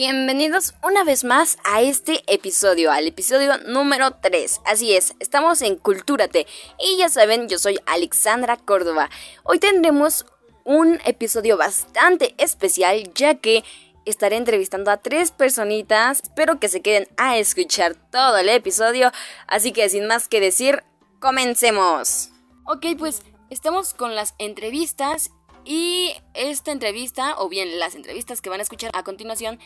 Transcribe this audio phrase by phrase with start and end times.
[0.00, 4.60] Bienvenidos una vez más a este episodio, al episodio número 3.
[4.64, 6.46] Así es, estamos en Cultúrate
[6.78, 9.10] y ya saben, yo soy Alexandra Córdoba.
[9.42, 10.24] Hoy tendremos
[10.62, 13.64] un episodio bastante especial ya que
[14.04, 16.20] estaré entrevistando a tres personitas.
[16.22, 19.10] Espero que se queden a escuchar todo el episodio,
[19.48, 20.84] así que sin más que decir,
[21.18, 22.30] comencemos.
[22.66, 25.32] Ok, pues estamos con las entrevistas
[25.64, 29.58] y esta entrevista, o bien las entrevistas que van a escuchar a continuación,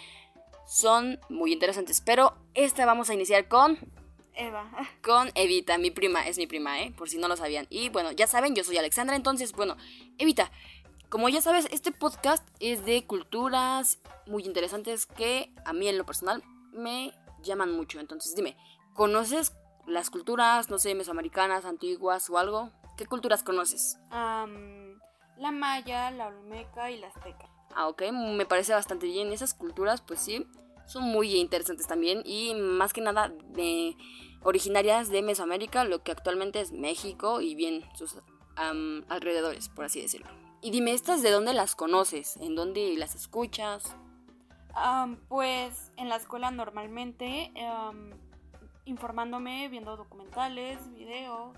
[0.73, 2.01] son muy interesantes.
[2.01, 3.79] Pero esta vamos a iniciar con...
[4.35, 4.65] Eva.
[5.03, 6.95] Con Evita, mi prima, es mi prima, ¿eh?
[6.97, 7.67] Por si no lo sabían.
[7.69, 9.77] Y bueno, ya saben, yo soy Alexandra, entonces, bueno,
[10.17, 10.51] Evita,
[11.11, 16.07] como ya sabes, este podcast es de culturas muy interesantes que a mí en lo
[16.07, 16.43] personal
[16.73, 17.12] me
[17.43, 18.01] llaman mucho.
[18.01, 18.57] Entonces, dime,
[18.95, 19.53] ¿conoces
[19.87, 22.70] las culturas, no sé, mesoamericanas, antiguas o algo?
[22.97, 23.98] ¿Qué culturas conoces?
[24.11, 27.52] la maya, la olmeca y la azteca.
[27.75, 29.33] Ah, ok, me parece bastante bien.
[29.33, 30.47] Esas culturas, pues sí,
[30.87, 33.97] son muy interesantes también y más que nada de
[34.42, 38.17] originarias de Mesoamérica, lo que actualmente es México y bien sus
[38.56, 40.29] alrededores, por así decirlo.
[40.61, 42.37] Y dime, ¿estas de dónde las conoces?
[42.37, 43.97] ¿En dónde las escuchas?
[45.29, 47.53] pues en la escuela normalmente,
[48.84, 51.57] informándome, viendo documentales, videos,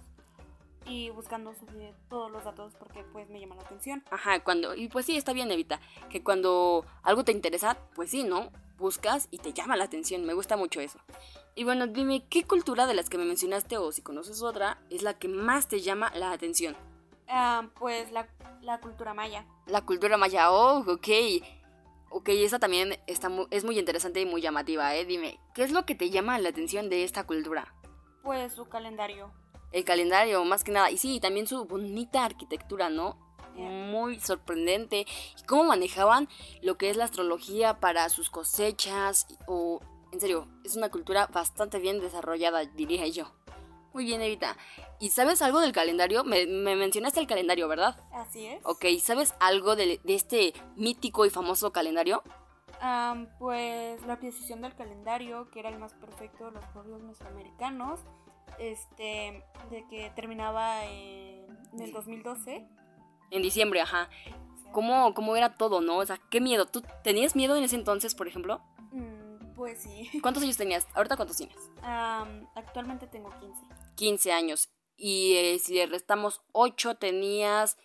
[0.87, 4.05] y buscando subir todos los datos porque pues me llama la atención.
[4.11, 8.25] Ajá, cuando y pues sí, está bien, Evita, que cuando algo te interesa, pues sí,
[8.25, 8.51] ¿no?
[8.79, 10.99] Buscas y te llama la atención, me gusta mucho eso.
[11.55, 15.03] Y bueno, dime, ¿qué cultura de las que me mencionaste o si conoces otra es
[15.03, 16.77] la que más te llama la atención?
[17.29, 18.29] Ah, pues la,
[18.61, 19.47] la, cultura maya.
[19.67, 21.09] La cultura maya, oh, ok.
[22.11, 25.05] Ok, esa también está es muy interesante y muy llamativa, ¿eh?
[25.05, 27.75] Dime, ¿qué es lo que te llama la atención de esta cultura?
[28.23, 29.33] Pues su calendario
[29.75, 30.91] el calendario, más que nada.
[30.91, 33.19] Y sí, también su bonita arquitectura, ¿no?
[33.57, 35.01] Muy sorprendente.
[35.01, 36.29] Y cómo manejaban
[36.63, 39.27] lo que es la astrología para sus cosechas.
[39.47, 39.81] O,
[40.13, 43.33] en serio, es una cultura bastante bien desarrollada, diría yo.
[43.93, 44.57] Muy bien, Evita.
[45.01, 46.23] ¿Y sabes algo del calendario?
[46.23, 48.01] Me, mencionaste el calendario, ¿verdad?
[48.13, 48.61] Así es.
[48.65, 52.23] Ok, ¿sabes algo de, este mítico y famoso calendario?
[53.39, 58.01] pues la precisión del calendario, que era el más perfecto de los pueblos mesoamericanos
[58.59, 61.47] este, de que terminaba en,
[61.79, 62.67] el 2012.
[63.31, 64.09] En diciembre, ajá.
[64.73, 65.99] ¿Cómo, ¿Cómo era todo, no?
[65.99, 66.67] O sea, qué miedo.
[66.67, 68.61] ¿Tú tenías miedo en ese entonces, por ejemplo?
[68.93, 70.11] Mm, pues sí.
[70.23, 70.87] ¿Cuántos años tenías?
[70.95, 71.57] ¿Ahorita cuántos tienes?
[72.55, 73.61] actualmente tengo 15.
[73.97, 74.71] 15 años.
[74.97, 77.77] Y eh, si le restamos 8, tenías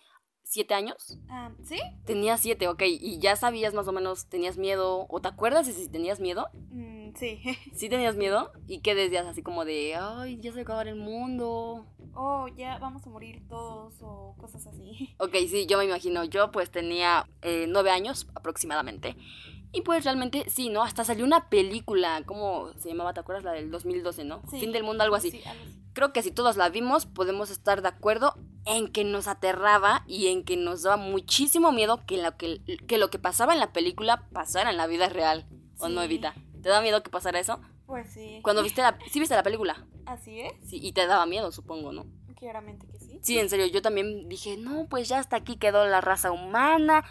[0.50, 1.16] 7 años.
[1.62, 1.78] ¿Sí?
[2.04, 2.82] Tenías 7, ok.
[2.86, 5.06] ¿Y ya sabías más o menos, tenías miedo?
[5.08, 6.48] ¿O te acuerdas de si tenías miedo?
[6.70, 7.40] Mm, Sí.
[7.74, 8.52] ¿Sí tenías miedo?
[8.66, 11.86] ¿Y qué decías así como de, ay, ya se va a acabar el mundo?
[12.14, 15.14] Oh, ya vamos a morir todos o cosas así.
[15.18, 16.24] Ok, sí, yo me imagino.
[16.24, 19.16] Yo pues tenía eh, nueve años aproximadamente.
[19.72, 20.82] Y pues realmente sí, ¿no?
[20.82, 23.14] Hasta salió una película, ¿cómo se llamaba?
[23.14, 23.44] ¿Te acuerdas?
[23.44, 24.42] La del 2012, ¿no?
[24.50, 24.58] Sí.
[24.58, 25.30] Fin del mundo, algo así.
[25.30, 25.76] Sí, algo así.
[25.92, 28.34] Creo que si todos la vimos, podemos estar de acuerdo
[28.66, 32.98] en que nos aterraba y en que nos daba muchísimo miedo que lo que, que,
[32.98, 35.46] lo que pasaba en la película pasara en la vida real.
[35.78, 36.34] ¿O no, Evita?
[36.62, 37.60] ¿Te da miedo que pasara eso?
[37.86, 38.40] Pues sí.
[38.42, 38.98] Cuando viste la...
[39.10, 39.86] ¿Sí viste la película?
[40.06, 40.52] Así es.
[40.64, 42.06] Sí, y te daba miedo, supongo, ¿no?
[42.36, 43.18] Claramente que sí.
[43.22, 47.04] Sí, en serio, yo también dije, no, pues ya hasta aquí quedó la raza humana.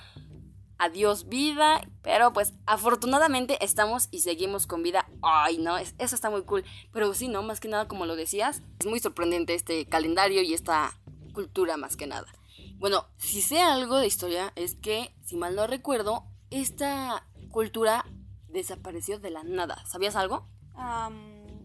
[0.78, 5.10] Adiós vida, pero pues afortunadamente estamos y seguimos con vida.
[5.22, 6.64] Ay, no, eso está muy cool.
[6.94, 10.54] Pero sí, no, más que nada como lo decías, es muy sorprendente este calendario y
[10.54, 10.98] esta
[11.40, 12.28] cultura más que nada.
[12.80, 18.06] Bueno, si sé algo de historia es que, si mal no recuerdo, esta cultura
[18.50, 19.86] desapareció de la nada.
[19.86, 20.46] ¿Sabías algo?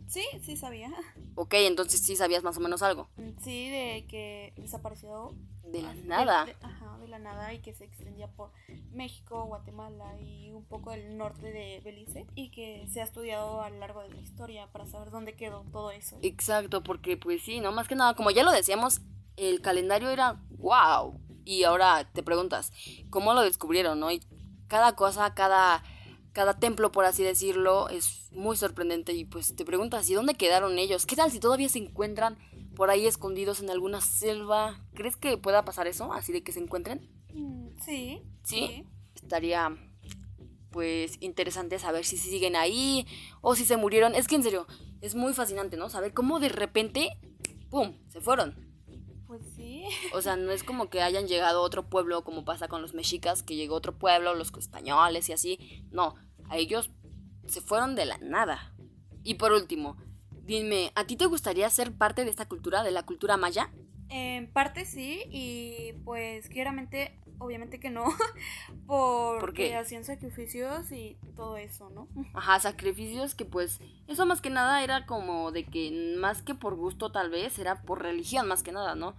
[0.06, 0.92] sí, sí sabía.
[1.34, 3.08] Ok, entonces sí sabías más o menos algo.
[3.16, 5.34] Mm, sí, de que desapareció.
[5.64, 6.46] De la nada.
[6.62, 8.52] ajá, de la nada y que se extendía por
[8.92, 13.70] México, Guatemala y un poco del norte de Belice y que se ha estudiado a
[13.70, 16.16] lo largo de la historia para saber dónde quedó todo eso.
[16.22, 19.00] Exacto, porque pues sí, no más que nada, como ya lo decíamos,
[19.36, 21.20] el calendario era wow.
[21.44, 22.72] Y ahora te preguntas,
[23.10, 24.10] ¿cómo lo descubrieron, no?
[24.10, 24.22] Y
[24.66, 25.82] cada cosa, cada
[26.34, 30.78] cada templo, por así decirlo, es muy sorprendente y pues te preguntas, ¿y dónde quedaron
[30.78, 31.06] ellos?
[31.06, 32.36] ¿Qué tal si todavía se encuentran
[32.74, 34.84] por ahí escondidos en alguna selva?
[34.94, 37.08] ¿Crees que pueda pasar eso, así de que se encuentren?
[37.32, 38.22] Mm, sí.
[38.42, 38.84] ¿Sí?
[39.14, 39.76] Estaría
[40.70, 43.06] pues interesante saber si siguen ahí
[43.40, 44.16] o si se murieron.
[44.16, 44.66] Es que en serio,
[45.00, 45.88] es muy fascinante, ¿no?
[45.88, 47.10] Saber cómo de repente,
[47.70, 48.73] ¡pum!, se fueron.
[49.90, 50.08] Sí.
[50.14, 52.94] O sea, no es como que hayan llegado a otro pueblo como pasa con los
[52.94, 55.84] mexicas, que llegó otro pueblo, los españoles y así.
[55.90, 56.14] No,
[56.48, 56.90] a ellos
[57.46, 58.74] se fueron de la nada.
[59.22, 59.96] Y por último,
[60.42, 63.70] dime, ¿a ti te gustaría ser parte de esta cultura, de la cultura maya?
[64.08, 68.04] En parte sí, y pues claramente obviamente que no,
[68.86, 69.76] porque ¿Por qué?
[69.76, 72.08] hacían sacrificios y todo eso, ¿no?
[72.34, 76.76] Ajá, sacrificios que pues eso más que nada era como de que más que por
[76.76, 79.14] gusto tal vez, era por religión más que nada, ¿no?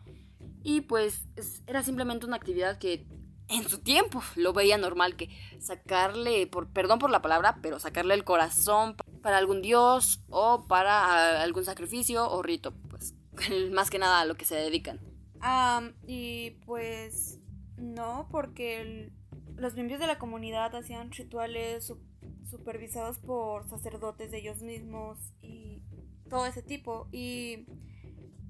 [0.66, 3.06] Y pues es- era simplemente una actividad que
[3.50, 5.30] en su tiempo lo veía normal que
[5.60, 11.44] sacarle, por, perdón por la palabra, pero sacarle el corazón para algún dios o para
[11.44, 13.14] algún sacrificio o rito, pues
[13.72, 15.00] más que nada a lo que se dedican.
[15.40, 17.40] Am, y pues
[17.78, 19.12] no, porque
[19.58, 22.02] los miembros de la comunidad hacían rituales su-
[22.50, 25.84] supervisados por sacerdotes de ellos mismos y
[26.30, 27.08] todo ese tipo.
[27.12, 27.68] Y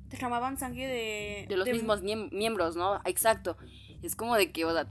[0.09, 1.45] derramaban sangre de...
[1.47, 3.01] de los mismos miem- miembros, ¿no?
[3.05, 3.57] Exacto.
[4.01, 4.87] Es como de que, o sea,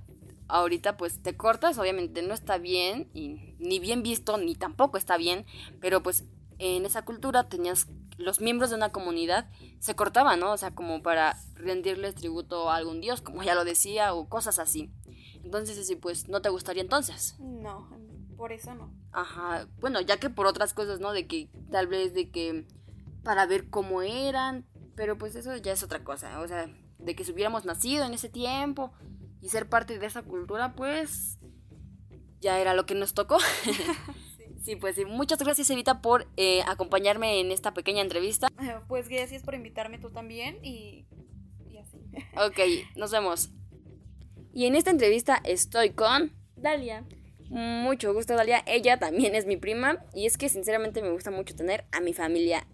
[0.49, 5.16] ahorita pues te cortas, obviamente no está bien, y ni bien visto, ni tampoco está
[5.16, 5.46] bien,
[5.81, 6.25] pero pues
[6.58, 7.88] en esa cultura tenías,
[8.19, 10.52] los miembros de una comunidad se cortaban, ¿no?
[10.52, 14.58] O sea, como para rendirles tributo a algún dios, como ya lo decía, o cosas
[14.58, 14.90] así.
[15.43, 17.37] Entonces, sí, pues no te gustaría entonces.
[17.38, 17.88] No,
[18.37, 18.93] por eso no.
[19.12, 21.12] Ajá, bueno, ya que por otras cosas, ¿no?
[21.12, 22.66] De que tal vez de que
[23.22, 24.64] para ver cómo eran,
[24.96, 26.69] pero pues eso ya es otra cosa, o sea,
[26.99, 28.93] de que si hubiéramos nacido en ese tiempo
[29.41, 31.38] y ser parte de esa cultura, pues
[32.41, 33.38] ya era lo que nos tocó.
[34.62, 38.49] sí, pues sí, muchas gracias Evita por eh, acompañarme en esta pequeña entrevista.
[38.88, 41.06] Pues gracias por invitarme tú también y,
[41.69, 41.99] y así.
[42.37, 42.58] Ok,
[42.97, 43.50] nos vemos.
[44.52, 46.32] Y en esta entrevista estoy con...
[46.56, 47.05] Dalia.
[47.50, 48.62] Mucho gusto, Dalia.
[48.67, 52.12] Ella también es mi prima y es que sinceramente me gusta mucho tener a mi
[52.14, 52.67] familia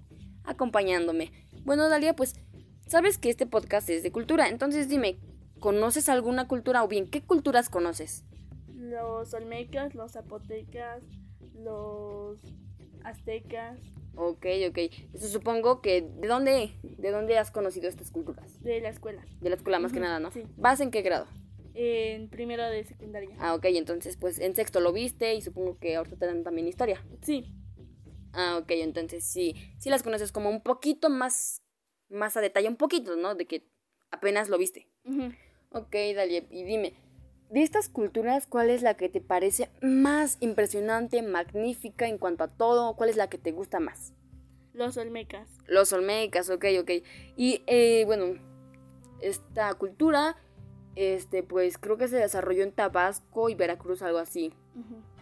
[0.45, 1.33] acompañándome.
[1.65, 2.35] Bueno, Dalia, pues
[2.87, 5.19] sabes que este podcast es de cultura, entonces dime,
[5.61, 8.25] ¿conoces alguna cultura o bien qué culturas conoces?
[8.75, 11.03] Los olmecas, los zapotecas,
[11.55, 12.39] los
[13.05, 13.79] aztecas,
[14.17, 14.79] Ok, ok.
[15.15, 18.61] Eso supongo que ¿de dónde, de dónde has conocido estas culturas?
[18.61, 19.23] de la escuela.
[19.41, 20.31] De la escuela más que nada, ¿no?
[20.33, 20.43] sí.
[20.57, 21.27] ¿Vas en qué grado?
[21.75, 23.31] En primero de secundaria.
[23.39, 26.67] Ah, ok, entonces pues en sexto lo viste y supongo que ahorita te dan también
[26.67, 27.01] historia.
[27.23, 27.55] Sí,
[28.33, 31.63] Ah, ok, entonces sí, sí las conoces como un poquito más,
[32.09, 33.35] más a detalle, un poquito, ¿no?
[33.35, 33.67] De que
[34.11, 34.89] apenas lo viste.
[35.05, 35.33] ujú.
[35.73, 36.95] Ok, Dalia, y dime,
[37.49, 42.49] de estas culturas, ¿cuál es la que te parece más impresionante, magnífica en cuanto a
[42.49, 42.95] todo?
[42.97, 44.13] ¿Cuál es la que te gusta más?
[44.73, 45.49] los olmecas.
[45.67, 46.91] Los olmecas, ok, ok.
[47.37, 48.37] Y eh, bueno,
[49.21, 50.37] esta cultura,
[50.95, 54.53] este, pues creo que se desarrolló en Tabasco y Veracruz, algo así.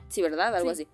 [0.09, 0.55] Sí, ¿verdad?
[0.55, 0.85] Algo Sí.
[0.85, 0.89] así.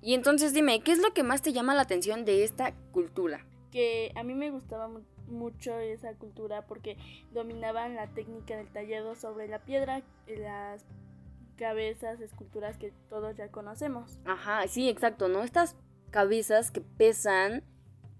[0.00, 3.44] Y entonces dime, ¿qué es lo que más te llama la atención de esta cultura?
[3.72, 6.96] Que a mí me gustaba mu- mucho esa cultura porque
[7.32, 10.84] dominaban la técnica del tallado sobre la piedra y las
[11.56, 14.18] cabezas, esculturas que todos ya conocemos.
[14.24, 15.42] Ajá, sí, exacto, ¿no?
[15.42, 15.74] Estas
[16.10, 17.64] cabezas que pesan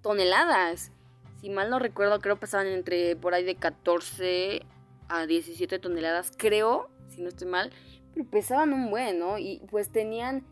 [0.03, 0.91] toneladas.
[1.41, 4.63] Si mal no recuerdo, creo pesaban entre por ahí de 14
[5.09, 7.71] a 17 toneladas, creo, si no estoy mal,
[8.13, 9.39] pero pesaban un buen, ¿no?
[9.39, 10.45] Y pues tenían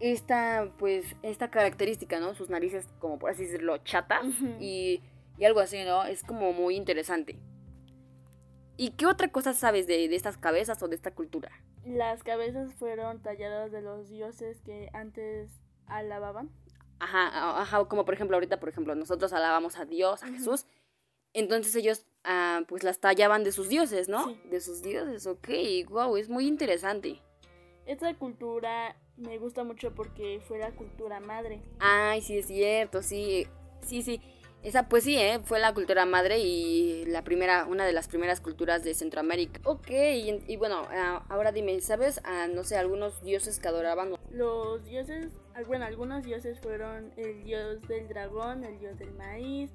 [0.00, 2.34] esta, pues, esta característica, ¿no?
[2.34, 4.56] Sus narices, como por así decirlo, chatas Ujú.
[4.60, 5.02] y,
[5.38, 6.04] y algo así, ¿no?
[6.04, 7.38] Es como muy interesante.
[8.76, 11.50] ¿Y qué otra cosa sabes de, de estas cabezas o de esta cultura?
[11.84, 15.50] Las cabezas fueron talladas de los dioses que antes
[15.86, 16.50] alababan.
[17.00, 20.28] Ajá, ajá, como por ejemplo ahorita, por ejemplo, nosotros alabamos a Dios, a.
[20.28, 20.66] Jesús,
[21.32, 24.26] entonces ellos ah, pues las tallaban de sus dioses, ¿no?
[24.28, 24.40] Sí.
[24.50, 25.48] De sus dioses, ok,
[25.88, 27.22] wow, es muy interesante.
[27.88, 31.62] Esta cultura me gusta mucho porque fue la cultura madre.
[31.80, 33.46] Ay, sí es cierto, sí,
[33.80, 34.20] sí, sí,
[34.62, 35.40] esa pues sí, ¿eh?
[35.42, 39.62] fue la cultura madre y la primera, una de las primeras culturas de Centroamérica.
[39.64, 44.12] Ok, y, y bueno, ah, ahora dime, ¿sabes, ah, no sé, algunos dioses que adoraban?
[44.32, 49.70] Los dioses, ah, bueno, algunos dioses fueron el dios del dragón, el dios del maíz,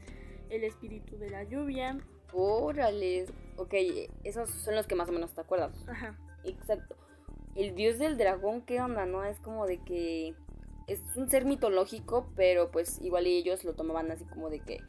[0.51, 1.97] el espíritu de la lluvia.
[2.31, 3.25] Órale,
[3.57, 3.73] ok,
[4.23, 5.73] esos son los que más o menos te acuerdas.
[5.87, 6.15] Ajá.
[6.43, 6.95] Exacto.
[7.55, 9.23] El dios del dragón, ¿qué onda, no?
[9.23, 10.33] Es como de que
[10.87, 14.79] es un ser mitológico, pero pues igual ellos lo tomaban así como de que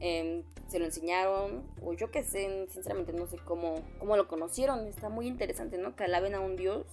[0.00, 4.86] em, se lo enseñaron, o yo qué sé, sinceramente no sé cómo, cómo lo conocieron.
[4.86, 5.94] Está muy interesante, ¿no?
[5.94, 6.86] Que alaben a un dios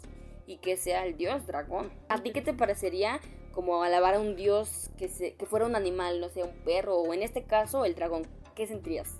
[0.45, 1.91] y que sea el dios dragón.
[2.07, 3.19] ¿A ti qué te parecería
[3.51, 6.97] como alabar a un dios que, se, que fuera un animal, no sé, un perro,
[6.97, 8.27] o en este caso el dragón?
[8.55, 9.15] ¿Qué sentirías?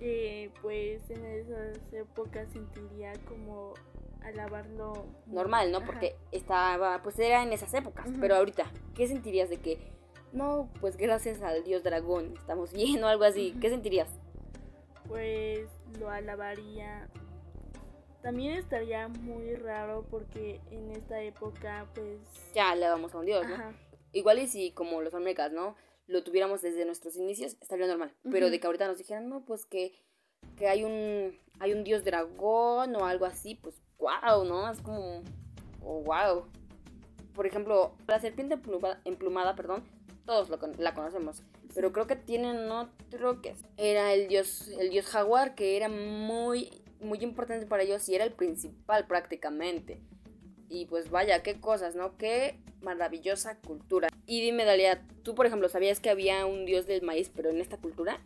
[0.00, 3.74] Eh, pues en esas épocas sentiría como
[4.22, 5.78] alabarlo normal, ¿no?
[5.78, 5.86] Ajá.
[5.86, 8.06] Porque estaba, pues era en esas épocas.
[8.20, 9.78] Pero ahorita, ¿qué sentirías de que,
[10.32, 13.56] no, pues gracias al dios dragón estamos bien o algo así?
[13.60, 14.08] ¿Qué sentirías?
[15.08, 15.66] pues
[15.98, 17.08] lo alabaría.
[18.22, 22.18] También estaría muy raro porque en esta época pues
[22.54, 23.54] Ya le damos a un dios, ¿no?
[23.54, 23.72] ajá,
[24.12, 25.74] Igual y si como los olmecas, ¿no?
[26.06, 28.14] Lo tuviéramos desde nuestros inicios, estaría normal.
[28.30, 29.92] Pero de que ahorita nos dijeran, no, pues que,
[30.56, 34.70] que hay un hay un dios dragón o algo así, pues wow, ¿no?
[34.70, 35.22] Es como,
[35.82, 36.44] oh, wow.
[37.34, 38.58] Por ejemplo, la serpiente
[39.04, 39.84] emplumada, perdón,
[40.26, 41.42] todos la conocemos.
[41.74, 46.82] Pero creo que tienen otro que era el dios, el dios jaguar, que era muy,
[47.00, 50.00] muy importante para ellos y era el principal prácticamente.
[50.68, 52.16] Y pues vaya, qué cosas, ¿no?
[52.16, 54.08] Qué maravillosa cultura.
[54.26, 57.60] Y dime, Dalia, tú por ejemplo, ¿sabías que había un dios del maíz, pero en
[57.60, 58.20] esta cultura?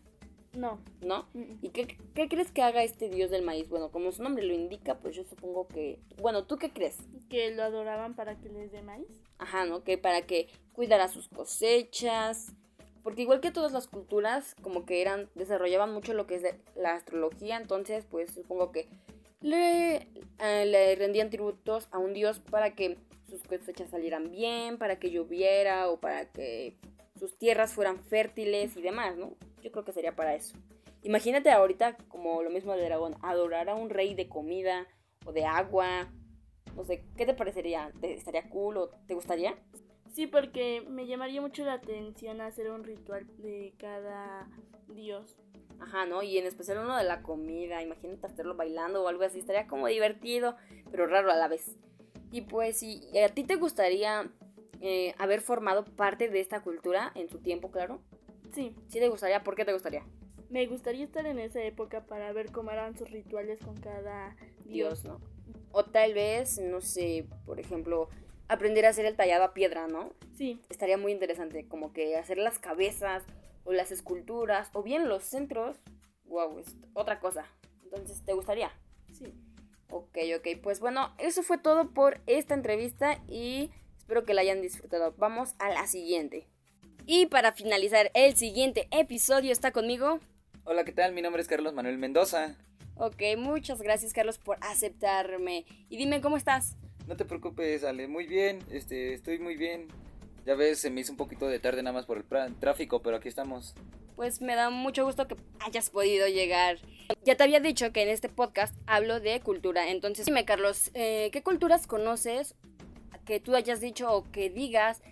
[0.55, 0.79] No.
[1.01, 1.27] ¿No?
[1.63, 3.69] ¿Y qué, qué, crees que haga este dios del maíz?
[3.69, 5.99] Bueno, como su nombre lo indica, pues yo supongo que...
[6.21, 6.97] Bueno, ¿tú qué crees?
[7.29, 9.09] Que lo adoraban para que les dé maíz.
[9.39, 9.83] Ajá, ¿no?
[9.83, 12.53] Que para que cuidara sus cosechas.
[13.03, 16.43] Porque igual que todas las culturas, como que eran, desarrollaban mucho lo que es
[16.75, 18.89] la astrología, entonces pues supongo que
[19.43, 20.09] le,
[20.39, 22.97] eh, le rendían tributos a un dios para que
[23.29, 26.79] sus cosechas salieran bien, para que lloviera o para que
[27.19, 29.37] sus tierras fueran fértiles y demás, ¿no?
[29.65, 30.55] Yo creo que sería para eso.
[31.03, 34.87] Imagínate ahorita como lo mismo del dragón, adorar a un rey de comida
[35.25, 36.13] o de agua.
[36.77, 37.91] No sé, ¿qué te parecería?
[37.99, 39.55] ¿Te estaría cool o te gustaría?
[40.13, 44.47] Sí, porque me llamaría mucho la atención hacer un ritual de cada
[44.89, 45.35] dios.
[45.81, 46.23] Ajá, ¿no?
[46.23, 47.83] Y en especial uno de la comida.
[47.83, 49.39] Imagínate hacerlo bailando o algo así.
[49.39, 50.57] Estaría como divertido,
[50.91, 51.75] pero raro a la vez.
[52.33, 54.31] Y pues, si a ti te gustaría
[54.83, 58.01] eh, haber formado parte de esta cultura en su tiempo, claro.
[58.55, 58.75] Sí.
[58.89, 59.43] ¿Sí te gustaría?
[59.43, 60.05] ¿Por qué te gustaría?
[60.51, 65.05] Me gustaría estar en esa época para ver cómo eran sus rituales con cada dios,
[65.05, 65.21] ¿no?
[65.73, 68.09] O tal vez, no sé, por ejemplo,
[68.49, 70.13] aprender a hacer el tallado a piedra, ¿no?
[70.37, 70.61] Sí.
[70.69, 73.25] Estaría muy interesante, como que hacer las cabezas
[73.65, 75.77] o las esculturas, o bien los centros,
[76.27, 77.47] wow, es otra cosa.
[77.83, 78.71] Entonces, ¿te gustaría?
[79.13, 79.35] Sí.
[79.91, 84.61] Ok, ok, pues bueno, eso fue todo por esta entrevista y espero que la hayan
[84.61, 85.15] disfrutado.
[85.19, 86.47] Vamos a la siguiente.
[87.07, 90.21] Y para finalizar el siguiente episodio está conmigo.
[90.65, 91.13] Hola, ¿qué tal?
[91.13, 92.57] Mi nombre es Carlos Manuel Mendoza.
[92.97, 95.67] Ok, muchas gracias Carlos por aceptarme.
[95.91, 96.77] Y dime, ¿cómo estás?
[97.07, 99.89] No te preocupes, Ale, muy bien, este, estoy muy bien.
[100.47, 103.17] Ya ves, se me hizo un poquito de tarde nada más por el tráfico, pero
[103.17, 103.75] aquí estamos.
[104.17, 106.79] Pues me da mucho gusto que hayas podido llegar.
[107.23, 109.91] Ya te había dicho que en este podcast hablo de cultura.
[109.91, 112.55] Entonces, dime, Carlos, eh, ¿qué culturas conoces
[113.25, 115.03] que tú hayas dicho o que digas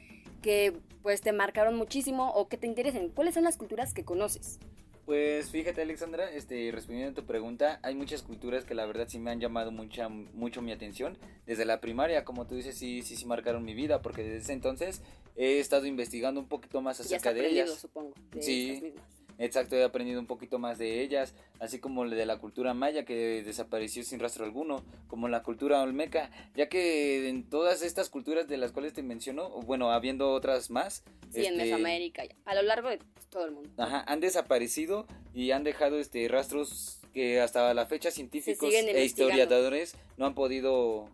[0.43, 3.09] que pues te marcaron muchísimo o que te interesen?
[3.09, 4.59] ¿Cuáles son las culturas que conoces?
[5.07, 9.19] Pues fíjate Alexandra, este, respondiendo a tu pregunta, hay muchas culturas que la verdad sí
[9.19, 11.19] me han llamado mucha, mucho mi atención.
[11.45, 14.53] Desde la primaria, como tú dices, sí, sí, sí marcaron mi vida, porque desde ese
[14.53, 15.03] entonces
[15.35, 17.71] he estado investigando un poquito más acerca de ellas.
[17.71, 18.15] supongo.
[18.39, 18.95] sí,
[19.39, 23.43] exacto, he aprendido un poquito más de ellas, así como de la cultura maya que
[23.43, 28.57] desapareció sin rastro alguno, como la cultura olmeca, ya que en todas estas culturas de
[28.57, 31.05] las cuales te menciono, bueno, habiendo otras más.
[31.31, 32.99] Sí, en este, Mesoamérica, a lo largo de
[33.31, 33.71] todo el mundo.
[33.79, 39.95] Ajá, han desaparecido y han dejado este rastros que hasta la fecha científicos e historiadores
[40.17, 41.09] no han podido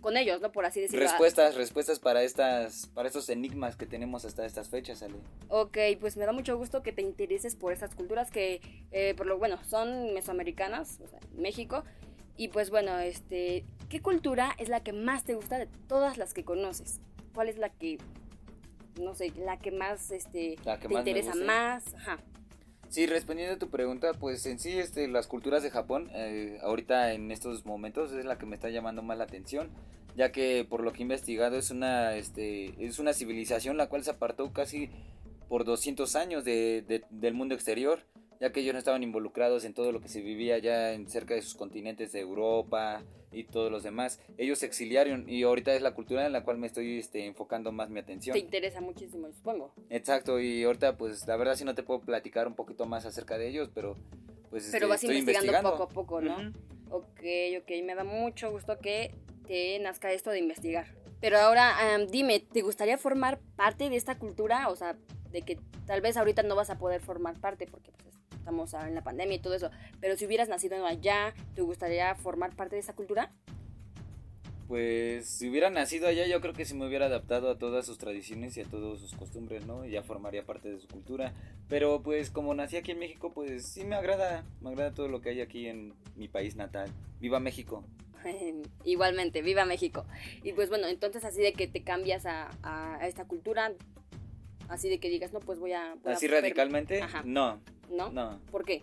[0.00, 0.52] con ellos, ¿no?
[0.52, 1.04] Por así decirlo.
[1.04, 5.16] Respuestas, respuestas para estas, para estos enigmas que tenemos hasta estas fechas, Ale.
[5.48, 9.26] Ok, pues me da mucho gusto que te intereses por estas culturas que, eh, por
[9.26, 11.84] lo bueno, son mesoamericanas, o sea, México.
[12.36, 16.32] Y pues bueno, este, ¿qué cultura es la que más te gusta de todas las
[16.32, 17.00] que conoces?
[17.34, 17.98] ¿Cuál es la que,
[18.98, 21.94] no sé, la que más, este, te interesa más?
[21.94, 22.18] Ajá.
[22.90, 27.12] Sí, respondiendo a tu pregunta, pues en sí este, las culturas de Japón, eh, ahorita
[27.12, 29.70] en estos momentos es la que me está llamando más la atención,
[30.16, 34.02] ya que por lo que he investigado es una, este, es una civilización la cual
[34.02, 34.90] se apartó casi
[35.48, 38.00] por 200 años de, del mundo exterior
[38.40, 41.34] ya que ellos no estaban involucrados en todo lo que se vivía allá en cerca
[41.34, 44.18] de sus continentes de Europa y todos los demás.
[44.38, 47.70] Ellos se exiliaron y ahorita es la cultura en la cual me estoy este, enfocando
[47.70, 48.32] más mi atención.
[48.32, 49.72] Te interesa muchísimo, supongo.
[49.90, 53.36] Exacto, y ahorita pues la verdad sí no te puedo platicar un poquito más acerca
[53.36, 53.96] de ellos, pero
[54.48, 56.36] pues pero vas estoy investigando, poco a poco, ¿no?
[56.90, 57.20] Ok,
[57.60, 59.14] ok, me da mucho gusto que
[59.46, 60.86] te nazca esto de investigar.
[61.20, 61.76] Pero ahora
[62.10, 64.70] dime, ¿te gustaría formar parte de esta cultura?
[64.70, 64.96] O sea,
[65.30, 68.19] de que tal vez ahorita no vas a poder formar parte porque pues,
[68.50, 72.56] estamos en la pandemia y todo eso, pero si hubieras nacido allá, ¿te gustaría formar
[72.56, 73.30] parte de esa cultura?
[74.66, 77.98] Pues si hubiera nacido allá, yo creo que sí me hubiera adaptado a todas sus
[77.98, 79.84] tradiciones y a todas sus costumbres, ¿no?
[79.84, 81.32] Y ya formaría parte de su cultura.
[81.68, 85.20] Pero pues como nací aquí en México, pues sí me agrada, me agrada todo lo
[85.20, 86.88] que hay aquí en mi país natal.
[87.20, 87.84] ¡Viva México!
[88.84, 90.04] Igualmente, viva México.
[90.44, 93.72] Y pues bueno, entonces así de que te cambias a, a esta cultura,
[94.70, 95.96] así de que digas, no, pues voy a...
[96.04, 97.60] así radicalmente, no.
[97.90, 98.10] ¿No?
[98.10, 98.40] No.
[98.50, 98.82] ¿Por qué?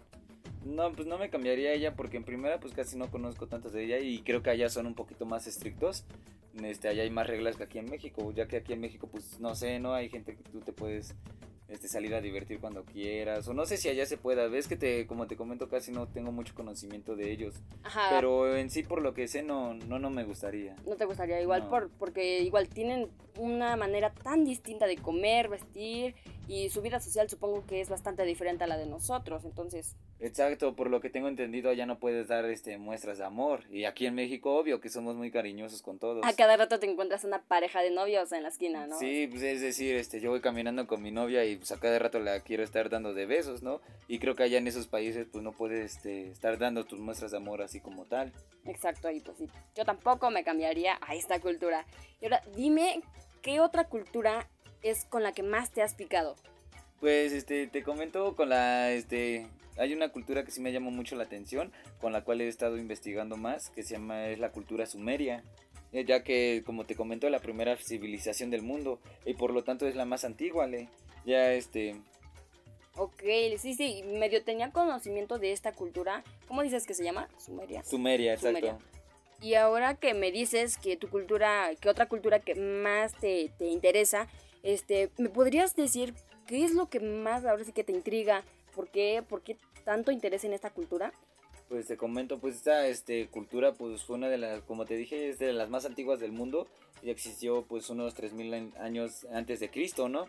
[0.66, 3.86] No, pues no me cambiaría ella porque en primera pues casi no conozco tantas de
[3.86, 6.06] ella y creo que allá son un poquito más estrictos.
[6.64, 9.40] Este, allá hay más reglas que aquí en México, ya que aquí en México pues
[9.40, 11.16] no sé, no hay gente que tú te puedes
[11.68, 14.76] este, salir a divertir cuando quieras, o no sé si allá se pueda, ves que
[14.76, 18.08] te, como te comento, casi no tengo mucho conocimiento de ellos, Ajá.
[18.10, 20.76] pero en sí por lo que sé no, no, no me gustaría.
[20.88, 21.70] No te gustaría igual No.
[21.70, 26.16] por porque igual tienen una manera tan distinta de comer, vestir
[26.48, 30.76] y su vida social supongo que es bastante diferente a la de nosotros, entonces Exacto,
[30.76, 34.08] por lo que tengo entendido allá no puedes dar este muestras de amor, y aquí
[34.08, 36.26] en México obvio que somos muy cariñosos con todos.
[36.26, 38.98] a cada rato te encuentras una pareja de novios en la esquina, ¿no?
[38.98, 42.00] Sí, pues es decir, este, yo voy caminando con mi novia y pues a cada
[42.00, 43.82] rato la quiero estar dando de besos, ¿no?
[44.08, 47.32] Y creo que allá en esos países pues no puedes este, estar dando tus muestras
[47.32, 48.34] de amor así como tal.
[48.66, 51.86] Exacto, y pues sí, yo tampoco me cambiaría a esta cultura.
[52.22, 53.02] Y ahora dime
[53.42, 54.50] qué otra cultura
[54.82, 56.36] es con la que más te has picado.
[57.00, 61.16] Pues este, te comento con la, este, hay una cultura que sí me llamó mucho
[61.16, 64.86] la atención, con la cual he estado investigando más, que se llama, es la cultura
[64.86, 65.44] sumeria.
[65.92, 69.64] eh, Ya que, como te comento, es la primera civilización del mundo y por lo
[69.64, 70.90] tanto es la más antigua, ¿le?
[71.26, 71.96] Ya este,
[72.96, 73.22] Ok,
[73.60, 76.24] sí, sí, medio tenía conocimiento de esta cultura.
[76.48, 77.30] ¿Cómo dices que se llama?
[77.38, 77.84] Sumeria.
[77.84, 78.60] Sumeria, exacto.
[78.60, 78.78] Sumeria.
[79.42, 83.66] Y ahora que me dices que tu cultura, que otra cultura que más te, te
[83.68, 84.28] interesa,
[84.64, 86.14] este, ¿me podrías decir
[86.48, 88.44] qué es lo que más ahora sí que te intriga?
[88.76, 91.14] ¿Por qué, por qué tanto interés en esta cultura?
[91.70, 95.30] Pues te comento, pues esta este, cultura pues fue una de las, como te dije,
[95.30, 96.68] es de las más antiguas del mundo
[97.04, 100.26] y existió pues unos 3000 an- años antes de Cristo, ¿no?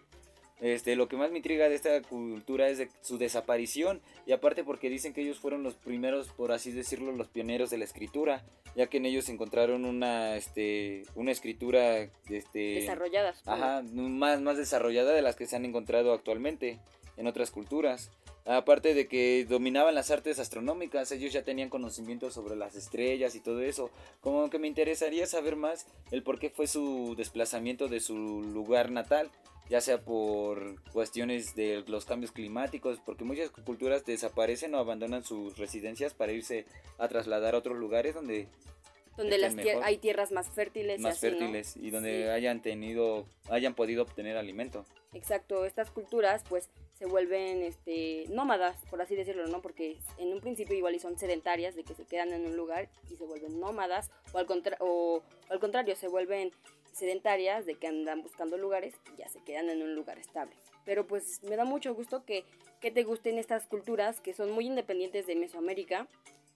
[0.61, 4.65] Este, lo que más me intriga de esta cultura es de su desaparición y aparte
[4.65, 8.45] porque dicen que ellos fueron los primeros, por así decirlo, los pioneros de la escritura,
[8.75, 13.39] ya que en ellos encontraron una, este, una escritura, este, Desarrolladas.
[13.39, 13.57] supongo.
[13.57, 16.79] Ajá, más, más desarrollada de las que se han encontrado actualmente
[17.17, 18.11] en otras culturas.
[18.45, 23.41] Aparte de que dominaban las artes astronómicas, ellos ya tenían conocimiento sobre las estrellas y
[23.41, 23.91] todo eso.
[24.23, 28.91] Como que me interesaría saber más el por qué fue su desplazamiento de su lugar
[28.91, 29.31] natal,
[29.69, 35.59] ya sea por cuestiones de los cambios climáticos, porque muchas culturas desaparecen o abandonan sus
[35.59, 36.65] residencias para irse
[36.99, 38.49] a trasladar a otros lugares donde
[39.17, 40.99] Donde las tier- hay tierras más fértiles.
[40.99, 41.21] y más ¿no?
[41.21, 42.29] fértiles y donde Sí.
[42.29, 44.85] hayan tenido, hayan podido obtener alimento.
[45.13, 49.63] Exacto, estas culturas pues se vuelven este nómadas, por así decirlo, ¿no?
[49.63, 52.89] Porque en un principio igual y son sedentarias, de que se quedan en un lugar
[53.11, 56.51] y se vuelven nómadas, o al, contra- o, o al contrario, se vuelven
[56.93, 60.57] sedentarias, de que andan buscando lugares y ya se quedan en un lugar estable.
[60.85, 62.45] Pero pues me da mucho gusto que,
[62.81, 66.09] que te gusten estas culturas que son muy independientes de Mesoamérica.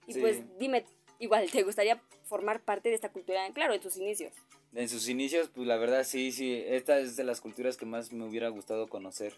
[0.07, 0.21] Y Sí.
[0.21, 0.85] pues dime,
[1.19, 3.49] igual, ¿te gustaría formar parte de esta cultura?
[3.53, 4.33] Claro, en sus inicios.
[4.75, 8.11] En sus inicios, pues la verdad sí, sí, esta es de las culturas que más
[8.13, 9.35] me hubiera gustado conocer.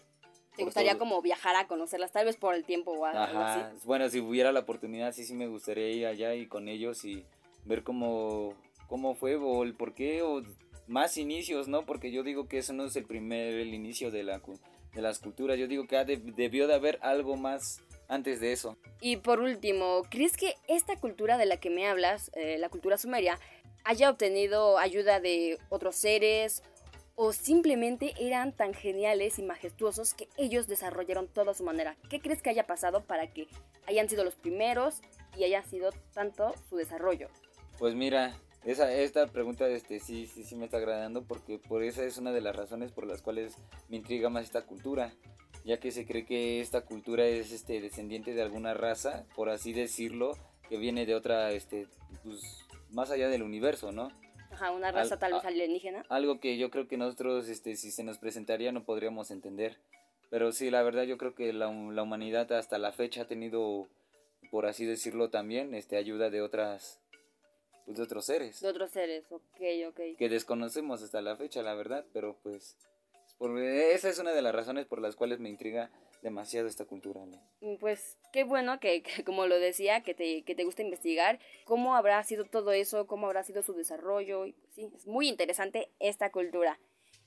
[0.55, 0.99] ¿Te gustaría todo.
[0.99, 3.85] como viajar a conocerlas, tal vez por el tiempo o algo así?
[3.85, 7.25] Bueno, si hubiera la oportunidad, sí, sí me gustaría ir allá y con ellos y
[7.65, 8.53] ver cómo,
[8.87, 10.41] cómo fue o el por qué o
[10.87, 11.85] más inicios, ¿no?
[11.85, 14.41] Porque yo digo que eso no es el primer, el inicio de, la,
[14.93, 18.77] de las culturas, yo digo que de- debió de haber algo más antes de eso.
[19.01, 22.97] Y por último, ¿crees que esta cultura de la que me hablas, eh, la cultura
[22.97, 23.39] sumeria,
[23.83, 26.61] haya obtenido ayuda de otros seres
[27.15, 31.95] o simplemente eran tan geniales y majestuosos que ellos desarrollaron toda su manera?
[32.09, 33.47] ¿Qué crees que haya pasado para que
[33.87, 35.01] hayan sido los primeros
[35.37, 37.29] y haya sido tanto su desarrollo?
[37.79, 42.03] Pues mira, esa, esta pregunta este, sí, sí, sí me está agradando porque por esa
[42.03, 43.55] es una de las razones por las cuales
[43.89, 45.13] me intriga más esta cultura,
[45.63, 49.71] ya que se cree que esta cultura es este, descendiente de alguna raza, por así
[49.71, 50.33] decirlo,
[50.69, 51.87] que viene de otra, este,
[52.23, 52.41] pues,
[52.89, 54.11] más allá del universo, ¿no?
[54.51, 56.03] Ajá, una raza Al- tal vez alienígena.
[56.09, 59.77] Algo que yo creo que nosotros, este, si se nos presentaría, no podríamos entender.
[60.29, 63.87] Pero sí, la verdad yo creo que la, la humanidad hasta la fecha ha tenido,
[64.51, 66.99] por así decirlo también, este, ayuda de otras,
[67.85, 70.17] pues de otros seres De otros seres, ok, ok.
[70.17, 72.77] que desconocemos hasta la fecha, la verdad, pero pues
[73.37, 77.25] por, esa es una de las razones por las cuales me intriga demasiado esta cultura.
[77.25, 77.37] ¿no?
[77.61, 81.39] Mm, Pues qué bueno que, que, como lo decía, que te, que te gusta investigar
[81.65, 84.45] cómo habrá sido todo eso, cómo habrá sido su desarrollo.
[84.73, 86.79] Sí, es muy interesante esta cultura.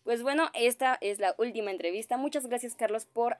[0.05, 2.17] Pues bueno, esta es la última entrevista.
[2.17, 3.37] Muchas gracias Carlos por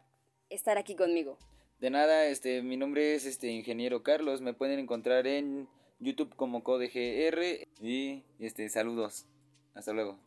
[0.51, 1.39] estar aquí conmigo.
[1.81, 5.69] De nada, este, mi nombre es este ingeniero Carlos, me pueden encontrar en
[6.01, 9.27] YouTube como CodeGR y este saludos.
[9.75, 10.19] Hasta luego.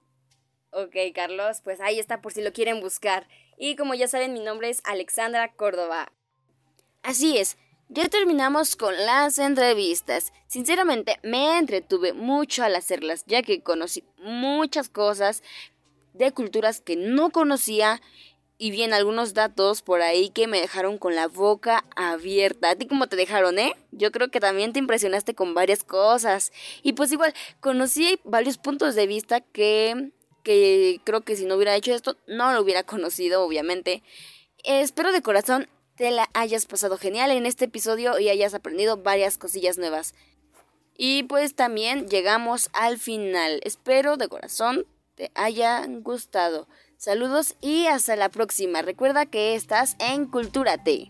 [0.72, 3.28] Ok Carlos, pues ahí está por si lo quieren buscar.
[3.58, 6.12] Y como ya saben, mi nombre es Alexandra Córdoba.
[7.04, 7.58] Así es,
[7.90, 10.32] ya terminamos con las entrevistas.
[10.48, 15.44] Sinceramente, me entretuve mucho al hacerlas, ya que conocí muchas cosas
[16.14, 18.02] de culturas que no conocía
[18.64, 22.70] y bien, algunos datos por ahí que me dejaron con la boca abierta.
[22.70, 23.76] ¿A ti cómo te dejaron, eh?
[23.90, 26.52] Yo creo que también te impresionaste con varias cosas.
[26.84, 30.12] Y pues igual, conocí varios puntos de vista que,
[30.44, 34.04] que creo que si no hubiera hecho esto, no lo hubiera conocido, obviamente.
[34.64, 39.40] Espero de corazón te la hayas pasado genial en este episodio y hayas aprendido varias
[39.40, 40.14] cosillas nuevas.
[40.96, 43.60] Y pues también llegamos al final.
[43.64, 46.68] Espero de corazón te hayan gustado.
[47.04, 48.84] Saludos y hasta la próxima.
[48.84, 51.10] Recuerda que estás en Cultura T.